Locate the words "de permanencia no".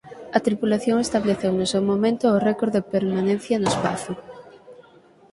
2.75-3.67